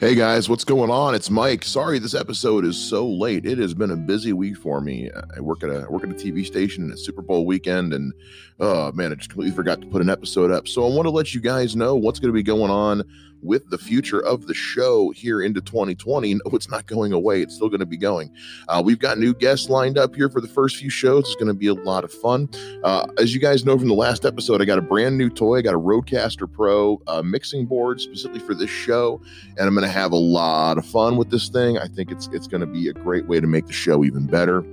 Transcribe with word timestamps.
Hey 0.00 0.14
guys, 0.14 0.48
what's 0.48 0.62
going 0.62 0.90
on? 0.90 1.16
It's 1.16 1.28
Mike. 1.28 1.64
Sorry 1.64 1.98
this 1.98 2.14
episode 2.14 2.64
is 2.64 2.76
so 2.76 3.04
late. 3.04 3.44
It 3.44 3.58
has 3.58 3.74
been 3.74 3.90
a 3.90 3.96
busy 3.96 4.32
week 4.32 4.56
for 4.56 4.80
me. 4.80 5.10
I 5.36 5.40
work 5.40 5.64
at 5.64 5.70
a 5.70 5.86
I 5.88 5.88
work 5.90 6.04
at 6.04 6.10
a 6.10 6.14
TV 6.14 6.46
station 6.46 6.88
it's 6.92 7.04
Super 7.04 7.20
Bowl 7.20 7.44
weekend 7.44 7.92
and 7.92 8.12
oh 8.60 8.92
man, 8.92 9.10
I 9.10 9.16
just 9.16 9.30
completely 9.30 9.56
forgot 9.56 9.80
to 9.80 9.88
put 9.88 10.00
an 10.00 10.08
episode 10.08 10.52
up. 10.52 10.68
So 10.68 10.86
I 10.86 10.94
want 10.94 11.06
to 11.06 11.10
let 11.10 11.34
you 11.34 11.40
guys 11.40 11.74
know 11.74 11.96
what's 11.96 12.20
going 12.20 12.28
to 12.28 12.32
be 12.32 12.44
going 12.44 12.70
on 12.70 13.02
with 13.42 13.68
the 13.70 13.78
future 13.78 14.20
of 14.20 14.46
the 14.46 14.54
show 14.54 15.10
here 15.10 15.40
into 15.40 15.60
2020. 15.60 16.34
No, 16.34 16.40
it's 16.52 16.68
not 16.68 16.86
going 16.86 17.12
away. 17.12 17.42
It's 17.42 17.54
still 17.54 17.68
going 17.68 17.80
to 17.80 17.86
be 17.86 17.96
going. 17.96 18.30
Uh, 18.68 18.82
we've 18.84 18.98
got 18.98 19.18
new 19.18 19.34
guests 19.34 19.68
lined 19.68 19.98
up 19.98 20.14
here 20.14 20.28
for 20.28 20.40
the 20.40 20.48
first 20.48 20.76
few 20.76 20.90
shows. 20.90 21.24
It's 21.24 21.34
going 21.36 21.48
to 21.48 21.54
be 21.54 21.66
a 21.68 21.74
lot 21.74 22.04
of 22.04 22.12
fun. 22.12 22.48
Uh, 22.82 23.06
as 23.18 23.34
you 23.34 23.40
guys 23.40 23.64
know 23.64 23.78
from 23.78 23.88
the 23.88 23.94
last 23.94 24.24
episode, 24.24 24.60
I 24.62 24.64
got 24.64 24.78
a 24.78 24.82
brand 24.82 25.16
new 25.18 25.30
toy. 25.30 25.58
I 25.58 25.62
got 25.62 25.74
a 25.74 25.78
Rodecaster 25.78 26.50
Pro 26.50 27.00
uh, 27.06 27.22
mixing 27.22 27.66
board 27.66 28.00
specifically 28.00 28.40
for 28.40 28.54
this 28.54 28.70
show, 28.70 29.20
and 29.56 29.66
I'm 29.66 29.74
going 29.74 29.86
to 29.86 29.92
have 29.92 30.12
a 30.12 30.16
lot 30.16 30.78
of 30.78 30.86
fun 30.86 31.16
with 31.16 31.30
this 31.30 31.48
thing. 31.48 31.78
I 31.78 31.86
think 31.86 32.10
it's 32.10 32.28
it's 32.32 32.46
going 32.46 32.60
to 32.60 32.66
be 32.66 32.88
a 32.88 32.92
great 32.92 33.26
way 33.26 33.40
to 33.40 33.46
make 33.46 33.66
the 33.66 33.72
show 33.72 34.04
even 34.04 34.26
better. 34.26 34.64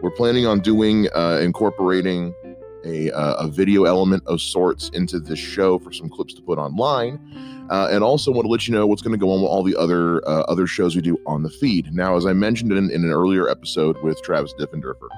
We're 0.00 0.12
planning 0.12 0.46
on 0.46 0.60
doing 0.60 1.08
uh, 1.14 1.40
incorporating 1.42 2.32
a, 2.84 3.10
uh, 3.10 3.34
a 3.34 3.48
video 3.48 3.84
element 3.84 4.22
of 4.26 4.40
sorts 4.40 4.88
into 4.90 5.18
this 5.18 5.38
show 5.38 5.78
for 5.78 5.92
some 5.92 6.08
clips 6.08 6.34
to 6.34 6.42
put 6.42 6.58
online. 6.58 7.18
Uh, 7.70 7.88
and 7.90 8.02
also 8.02 8.32
want 8.32 8.46
to 8.46 8.50
let 8.50 8.66
you 8.66 8.74
know 8.74 8.86
what's 8.86 9.02
going 9.02 9.12
to 9.12 9.18
go 9.18 9.30
on 9.30 9.42
with 9.42 9.50
all 9.50 9.62
the 9.62 9.76
other 9.76 10.26
uh, 10.26 10.40
other 10.48 10.66
shows 10.66 10.96
we 10.96 11.02
do 11.02 11.18
on 11.26 11.42
the 11.42 11.50
feed. 11.50 11.92
Now, 11.92 12.16
as 12.16 12.24
I 12.24 12.32
mentioned 12.32 12.72
in, 12.72 12.90
in 12.90 13.04
an 13.04 13.10
earlier 13.10 13.48
episode 13.48 14.02
with 14.02 14.22
Travis 14.22 14.54
Diffenderfer, 14.58 15.08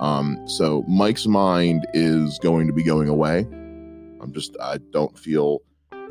um, 0.00 0.42
so 0.48 0.82
Mike's 0.88 1.26
mind 1.26 1.86
is 1.92 2.38
going 2.38 2.66
to 2.66 2.72
be 2.72 2.82
going 2.82 3.08
away. 3.10 3.40
I'm 4.20 4.32
just 4.32 4.56
I 4.62 4.78
don't 4.92 5.18
feel 5.18 5.60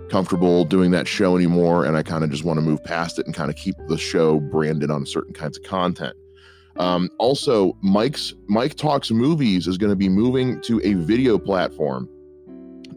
comfortable 0.10 0.64
doing 0.64 0.92
that 0.92 1.08
show 1.08 1.36
anymore, 1.36 1.86
and 1.86 1.98
I 1.98 2.04
kind 2.04 2.24
of 2.24 2.30
just 2.30 2.44
want 2.44 2.58
to 2.58 2.62
move 2.62 2.84
past 2.84 3.18
it 3.18 3.26
and 3.26 3.34
kind 3.34 3.50
of 3.50 3.56
keep 3.56 3.76
the 3.88 3.98
show 3.98 4.40
branded 4.40 4.92
on 4.92 5.08
certain 5.08 5.34
kinds 5.34 5.58
of 5.58 5.64
content. 5.64 6.16
Um, 6.80 7.10
also, 7.20 7.78
Mike's 7.82 8.34
Mike 8.48 8.76
Talks 8.76 9.12
Movies 9.12 9.68
is 9.68 9.78
going 9.78 9.90
to 9.92 9.98
be 9.98 10.10
moving 10.10 10.62
to 10.62 10.82
a 10.84 10.94
video 10.94 11.38
platform. 11.38 12.10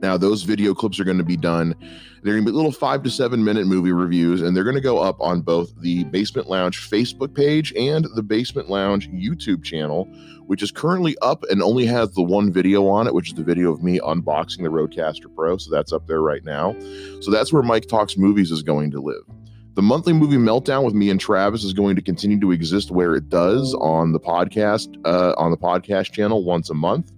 Now, 0.01 0.17
those 0.17 0.43
video 0.43 0.75
clips 0.75 0.99
are 0.99 1.05
going 1.05 1.19
to 1.19 1.25
be 1.25 1.37
done. 1.37 1.77
They're 2.23 2.35
going 2.35 2.45
to 2.45 2.51
be 2.51 2.55
little 2.55 2.73
five 2.73 3.03
to 3.03 3.11
seven 3.11 3.45
minute 3.45 3.67
movie 3.67 3.93
reviews, 3.93 4.41
and 4.43 4.57
they're 4.57 4.65
going 4.65 4.77
to 4.77 4.81
go 4.81 4.99
up 4.99 5.21
on 5.21 5.43
both 5.43 5.75
the 5.81 6.05
Basement 6.05 6.49
Lounge 6.49 6.89
Facebook 6.91 7.35
page 7.35 7.73
and 7.75 8.07
the 8.15 8.23
Basement 8.23 8.69
Lounge 8.69 9.09
YouTube 9.11 9.65
channel, 9.65 10.05
which 10.47 10.63
is 10.63 10.71
currently 10.71 11.17
up 11.23 11.45
and 11.51 11.63
only 11.63 11.87
has 11.87 12.13
the 12.13 12.23
one 12.23 12.53
video 12.53 12.87
on 12.87 13.07
it, 13.07 13.15
which 13.15 13.29
is 13.31 13.35
the 13.35 13.45
video 13.45 13.73
of 13.73 13.83
me 13.83 13.99
unboxing 14.01 14.63
the 14.63 14.71
Rodecaster 14.71 15.33
Pro. 15.35 15.57
So 15.57 15.71
that's 15.71 15.93
up 15.93 16.07
there 16.07 16.23
right 16.23 16.45
now. 16.45 16.77
So 17.21 17.31
that's 17.31 17.53
where 17.53 17.63
Mike 17.63 17.87
Talks 17.89 18.17
Movies 18.17 18.51
is 18.53 18.63
going 18.63 18.93
to 18.93 19.01
live. 19.01 19.42
The 19.75 19.81
monthly 19.81 20.13
movie 20.13 20.37
meltdown 20.37 20.85
with 20.85 20.93
me 20.93 21.09
and 21.09 21.19
Travis 21.19 21.65
is 21.65 21.73
going 21.73 21.97
to 21.97 22.03
continue 22.03 22.39
to 22.41 22.53
exist 22.53 22.91
where 22.91 23.15
it 23.15 23.31
does 23.31 23.73
on 23.81 24.13
the 24.13 24.21
podcast 24.21 24.95
uh, 25.07 25.35
on 25.39 25.51
the 25.51 25.57
podcast 25.57 26.13
channel 26.13 26.45
once 26.45 26.69
a 26.69 26.75
month. 26.75 27.11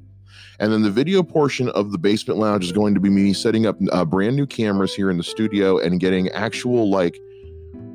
And 0.60 0.72
then 0.72 0.82
the 0.82 0.90
video 0.90 1.24
portion 1.24 1.68
of 1.70 1.90
the 1.90 1.98
basement 1.98 2.38
lounge 2.38 2.64
is 2.64 2.70
going 2.70 2.94
to 2.94 3.00
be 3.00 3.10
me 3.10 3.32
setting 3.32 3.66
up 3.66 3.76
uh, 3.90 4.04
brand 4.04 4.36
new 4.36 4.46
cameras 4.46 4.94
here 4.94 5.10
in 5.10 5.16
the 5.16 5.24
studio 5.24 5.78
and 5.78 5.98
getting 5.98 6.28
actual 6.28 6.88
like 6.88 7.18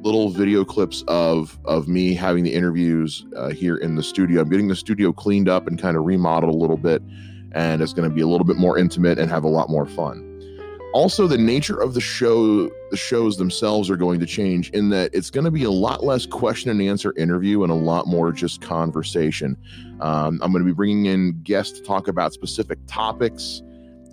little 0.01 0.27
video 0.29 0.65
clips 0.65 1.05
of 1.07 1.57
of 1.63 1.87
me 1.87 2.13
having 2.13 2.43
the 2.43 2.53
interviews 2.53 3.25
uh, 3.37 3.51
here 3.51 3.77
in 3.77 3.95
the 3.95 4.03
studio. 4.03 4.41
I'm 4.41 4.49
getting 4.49 4.67
the 4.67 4.75
studio 4.75 5.13
cleaned 5.13 5.47
up 5.47 5.67
and 5.67 5.79
kind 5.79 5.95
of 5.95 6.03
remodeled 6.03 6.53
a 6.53 6.57
little 6.57 6.75
bit, 6.75 7.01
and 7.53 7.81
it's 7.81 7.93
going 7.93 8.09
to 8.09 8.13
be 8.13 8.21
a 8.21 8.27
little 8.27 8.45
bit 8.45 8.57
more 8.57 8.77
intimate 8.77 9.19
and 9.19 9.31
have 9.31 9.45
a 9.45 9.49
lot 9.49 9.69
more 9.69 9.85
fun 9.85 10.28
also 10.93 11.27
the 11.27 11.37
nature 11.37 11.79
of 11.79 11.93
the 11.93 12.01
show 12.01 12.69
the 12.89 12.97
shows 12.97 13.37
themselves 13.37 13.89
are 13.89 13.97
going 13.97 14.19
to 14.19 14.25
change 14.25 14.69
in 14.71 14.89
that 14.89 15.13
it's 15.13 15.29
going 15.29 15.45
to 15.45 15.51
be 15.51 15.63
a 15.63 15.71
lot 15.71 16.03
less 16.03 16.25
question 16.25 16.71
and 16.71 16.81
answer 16.81 17.13
interview 17.17 17.63
and 17.63 17.71
a 17.71 17.75
lot 17.75 18.07
more 18.07 18.31
just 18.31 18.61
conversation. 18.61 19.55
Um, 20.01 20.39
i'm 20.41 20.51
going 20.51 20.63
to 20.63 20.69
be 20.69 20.73
bringing 20.73 21.05
in 21.05 21.41
guests 21.43 21.79
to 21.79 21.85
talk 21.85 22.07
about 22.07 22.33
specific 22.33 22.79
topics 22.87 23.61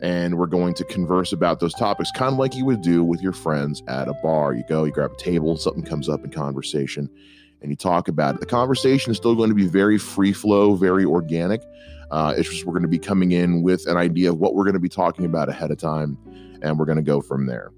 and 0.03 0.39
we're 0.39 0.47
going 0.47 0.75
to 0.75 0.85
converse 0.85 1.33
about 1.33 1.61
those 1.61 1.75
topics 1.75 2.11
kind 2.11 2.33
of 2.33 2.39
like 2.39 2.55
you 2.55 2.65
would 2.65 2.83
do 2.83 3.03
with 3.03 3.23
your 3.23 3.33
friends 3.33 3.83
at 3.89 4.09
a 4.09 4.15
bar. 4.23 4.53
You 4.53 4.63
go 4.69 4.85
you 4.85 4.93
grab 4.93 5.13
a 5.13 5.17
table 5.17 5.57
something 5.57 5.83
comes 5.83 6.09
up 6.09 6.23
in 6.25 6.31
conversation 6.31 7.09
and 7.63 7.71
you 7.71 7.77
talk 7.77 8.09
about 8.09 8.35
it. 8.35 8.41
The 8.41 8.47
conversation 8.47 9.11
is 9.11 9.17
still 9.17 9.35
going 9.35 9.49
to 9.49 9.55
be 9.55 9.67
very 9.67 9.97
free 9.97 10.33
flow 10.33 10.75
very 10.75 11.05
organic 11.05 11.63
uh, 12.11 12.35
it's 12.37 12.49
just 12.49 12.65
we're 12.65 12.73
going 12.73 12.83
to 12.83 12.89
be 12.89 12.99
coming 12.99 13.33
in 13.33 13.63
with 13.63 13.87
an 13.87 13.97
idea 13.97 14.31
of 14.31 14.39
what 14.39 14.55
we're 14.55 14.65
going 14.65 14.75
to 14.75 14.81
be 14.81 14.89
talking 14.89 15.25
about 15.25 15.49
ahead 15.49 15.71
of 15.71 15.79
time 15.79 16.17
and 16.63 16.79
we're 16.79 16.85
going 16.85 16.97
to 16.97 17.03
go 17.03 17.21
from 17.21 17.47
there. 17.47 17.73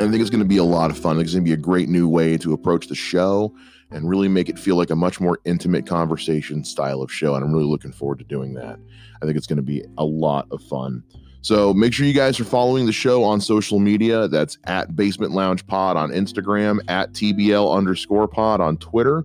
I 0.00 0.08
think 0.08 0.20
it's 0.20 0.30
going 0.30 0.42
to 0.42 0.48
be 0.48 0.56
a 0.56 0.64
lot 0.64 0.90
of 0.90 0.98
fun. 0.98 1.20
It's 1.20 1.32
going 1.32 1.44
to 1.44 1.48
be 1.48 1.52
a 1.52 1.56
great 1.56 1.88
new 1.88 2.08
way 2.08 2.36
to 2.38 2.52
approach 2.52 2.88
the 2.88 2.94
show 2.94 3.54
and 3.90 4.08
really 4.08 4.28
make 4.28 4.48
it 4.48 4.58
feel 4.58 4.76
like 4.76 4.90
a 4.90 4.96
much 4.96 5.20
more 5.20 5.38
intimate 5.44 5.86
conversation 5.86 6.64
style 6.64 7.02
of 7.02 7.12
show. 7.12 7.34
And 7.34 7.44
I'm 7.44 7.52
really 7.52 7.66
looking 7.66 7.92
forward 7.92 8.18
to 8.18 8.24
doing 8.24 8.54
that. 8.54 8.78
I 9.20 9.26
think 9.26 9.36
it's 9.36 9.46
going 9.46 9.58
to 9.58 9.62
be 9.62 9.84
a 9.98 10.04
lot 10.04 10.46
of 10.50 10.62
fun. 10.62 11.02
So 11.42 11.74
make 11.74 11.92
sure 11.92 12.06
you 12.06 12.14
guys 12.14 12.38
are 12.40 12.44
following 12.44 12.86
the 12.86 12.92
show 12.92 13.24
on 13.24 13.40
social 13.40 13.80
media. 13.80 14.28
That's 14.28 14.58
at 14.64 14.94
Basement 14.94 15.32
Lounge 15.32 15.66
Pod 15.66 15.96
on 15.96 16.10
Instagram, 16.10 16.78
at 16.88 17.12
TBL 17.12 17.76
underscore 17.76 18.28
pod 18.28 18.60
on 18.60 18.76
Twitter. 18.78 19.24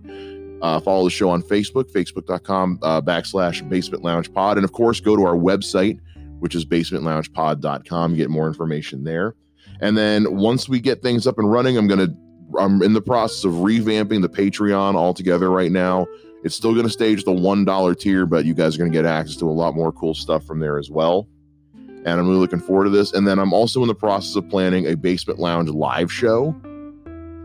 Uh, 0.60 0.80
follow 0.80 1.04
the 1.04 1.10
show 1.10 1.30
on 1.30 1.42
Facebook, 1.42 1.92
facebook.com 1.92 2.78
uh, 2.82 3.00
backslash 3.00 3.66
Basement 3.68 4.02
Lounge 4.02 4.32
Pod. 4.32 4.58
And 4.58 4.64
of 4.64 4.72
course, 4.72 5.00
go 5.00 5.16
to 5.16 5.24
our 5.24 5.36
website, 5.36 6.00
which 6.40 6.54
is 6.54 6.64
basementloungepod.com. 6.64 8.16
Get 8.16 8.30
more 8.30 8.48
information 8.48 9.04
there. 9.04 9.34
And 9.80 9.96
then 9.96 10.36
once 10.36 10.68
we 10.68 10.80
get 10.80 11.02
things 11.02 11.26
up 11.26 11.38
and 11.38 11.50
running, 11.50 11.76
I'm 11.76 11.86
going 11.86 12.08
to, 12.08 12.58
I'm 12.58 12.82
in 12.82 12.92
the 12.92 13.00
process 13.00 13.44
of 13.44 13.52
revamping 13.54 14.22
the 14.22 14.28
Patreon 14.28 14.96
altogether 14.96 15.50
right 15.50 15.70
now. 15.70 16.06
It's 16.44 16.54
still 16.54 16.72
going 16.72 16.86
to 16.86 16.92
stage 16.92 17.24
the 17.24 17.32
$1 17.32 17.98
tier, 17.98 18.26
but 18.26 18.44
you 18.44 18.54
guys 18.54 18.74
are 18.74 18.78
going 18.78 18.90
to 18.90 18.96
get 18.96 19.04
access 19.04 19.36
to 19.36 19.46
a 19.46 19.52
lot 19.52 19.74
more 19.74 19.92
cool 19.92 20.14
stuff 20.14 20.44
from 20.44 20.60
there 20.60 20.78
as 20.78 20.90
well. 20.90 21.28
And 21.74 22.08
I'm 22.08 22.28
really 22.28 22.40
looking 22.40 22.60
forward 22.60 22.84
to 22.84 22.90
this. 22.90 23.12
And 23.12 23.26
then 23.26 23.38
I'm 23.38 23.52
also 23.52 23.82
in 23.82 23.88
the 23.88 23.94
process 23.94 24.36
of 24.36 24.48
planning 24.48 24.86
a 24.86 24.96
Basement 24.96 25.38
Lounge 25.38 25.68
live 25.68 26.12
show. 26.12 26.54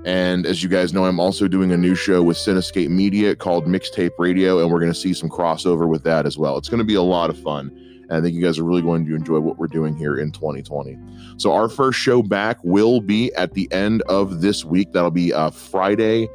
And 0.06 0.46
as 0.46 0.62
you 0.62 0.68
guys 0.68 0.94
know, 0.94 1.06
I'm 1.06 1.20
also 1.20 1.48
doing 1.48 1.72
a 1.72 1.78
new 1.78 1.96
show 1.96 2.22
with 2.22 2.36
Cinescape 2.36 2.90
Media 2.90 3.36
called 3.36 3.66
Mixtape 3.66 4.12
Radio, 4.18 4.60
and 4.60 4.70
we're 4.70 4.80
going 4.80 4.92
to 4.92 4.98
see 5.00 5.14
some 5.14 5.30
crossover 5.30 5.88
with 5.88 6.04
that 6.04 6.26
as 6.26 6.38
well. 6.38 6.58
It's 6.58 6.68
going 6.68 6.80
to 6.80 6.86
be 6.86 6.96
a 6.96 7.02
lot 7.02 7.30
of 7.30 7.40
fun. 7.40 7.72
And 8.10 8.12
I 8.12 8.22
think 8.22 8.36
you 8.36 8.42
guys 8.42 8.60
are 8.60 8.66
really 8.66 8.82
going 8.82 9.06
to 9.06 9.16
enjoy 9.16 9.40
what 9.40 9.58
we're 9.58 9.68
doing 9.68 9.96
here 9.96 10.18
in 10.18 10.32
2020. 10.34 10.98
So, 11.38 11.54
our 11.54 11.70
first 11.70 12.00
show 12.00 12.22
back 12.22 12.60
will 12.64 13.00
be 13.00 13.34
at 13.36 13.54
the 13.54 13.72
end 13.72 14.02
of 14.04 14.42
this 14.42 14.66
week. 14.66 14.92
That'll 14.92 15.10
be 15.10 15.32
uh, 15.32 15.52
Friday, 15.52 16.28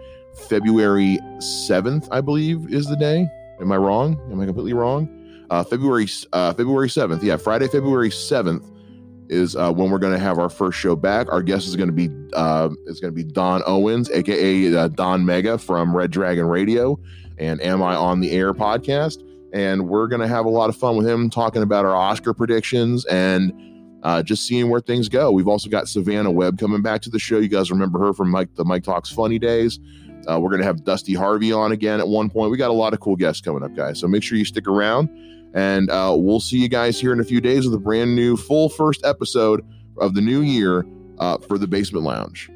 February 0.48 1.18
7th, 1.38 2.08
I 2.10 2.22
believe, 2.22 2.72
is 2.72 2.86
the 2.86 2.96
day. 2.96 3.28
Am 3.60 3.70
I 3.70 3.76
wrong? 3.76 4.18
Am 4.32 4.40
I 4.40 4.46
completely 4.46 4.72
wrong? 4.72 5.14
Uh, 5.50 5.62
February 5.62 6.08
uh, 6.32 6.54
February 6.54 6.88
7th. 6.88 7.22
Yeah, 7.22 7.36
Friday, 7.36 7.68
February 7.68 8.10
7th 8.10 8.64
is 9.28 9.56
uh, 9.56 9.72
when 9.72 9.90
we're 9.90 9.98
going 9.98 10.12
to 10.12 10.18
have 10.18 10.38
our 10.38 10.48
first 10.48 10.78
show 10.78 10.96
back. 10.96 11.30
Our 11.30 11.42
guest 11.42 11.66
is 11.66 11.76
going 11.76 11.88
to 11.88 11.94
be 11.94 12.08
uh, 12.34 12.70
is 12.86 13.00
going 13.00 13.12
to 13.12 13.16
be 13.16 13.24
Don 13.24 13.62
Owens, 13.66 14.10
aka 14.10 14.74
uh, 14.74 14.88
Don 14.88 15.24
Mega 15.24 15.58
from 15.58 15.96
Red 15.96 16.10
Dragon 16.10 16.46
Radio 16.46 16.98
and 17.38 17.60
Am 17.62 17.82
I 17.82 17.94
on 17.94 18.20
the 18.20 18.30
Air 18.32 18.52
podcast 18.52 19.22
and 19.52 19.88
we're 19.88 20.06
going 20.06 20.20
to 20.20 20.28
have 20.28 20.44
a 20.44 20.50
lot 20.50 20.68
of 20.68 20.76
fun 20.76 20.96
with 20.96 21.06
him 21.06 21.30
talking 21.30 21.62
about 21.62 21.84
our 21.84 21.94
Oscar 21.94 22.34
predictions 22.34 23.04
and 23.06 23.52
uh, 24.02 24.22
just 24.22 24.46
seeing 24.46 24.70
where 24.70 24.80
things 24.80 25.08
go. 25.08 25.32
We've 25.32 25.48
also 25.48 25.68
got 25.68 25.88
Savannah 25.88 26.30
Webb 26.30 26.58
coming 26.58 26.82
back 26.82 27.02
to 27.02 27.10
the 27.10 27.18
show. 27.18 27.38
You 27.38 27.48
guys 27.48 27.70
remember 27.70 27.98
her 27.98 28.12
from 28.12 28.30
Mike 28.30 28.54
the 28.54 28.64
Mike 28.64 28.84
Talks 28.84 29.10
Funny 29.10 29.38
Days. 29.38 29.80
Uh, 30.26 30.38
we're 30.38 30.50
going 30.50 30.60
to 30.60 30.66
have 30.66 30.84
Dusty 30.84 31.14
Harvey 31.14 31.52
on 31.52 31.72
again 31.72 32.00
at 32.00 32.08
one 32.08 32.28
point. 32.28 32.50
We 32.50 32.58
got 32.58 32.70
a 32.70 32.74
lot 32.74 32.92
of 32.92 33.00
cool 33.00 33.16
guests 33.16 33.40
coming 33.40 33.62
up, 33.62 33.74
guys. 33.74 33.98
So 33.98 34.06
make 34.06 34.22
sure 34.22 34.36
you 34.36 34.44
stick 34.44 34.68
around, 34.68 35.08
and 35.54 35.90
uh, 35.90 36.14
we'll 36.16 36.40
see 36.40 36.58
you 36.58 36.68
guys 36.68 37.00
here 37.00 37.12
in 37.12 37.20
a 37.20 37.24
few 37.24 37.40
days 37.40 37.64
with 37.64 37.74
a 37.74 37.78
brand 37.78 38.14
new 38.14 38.36
full 38.36 38.68
first 38.68 39.04
episode 39.04 39.64
of 39.98 40.14
the 40.14 40.20
new 40.20 40.40
year 40.40 40.86
uh, 41.18 41.38
for 41.38 41.58
the 41.58 41.66
Basement 41.66 42.04
Lounge. 42.04 42.50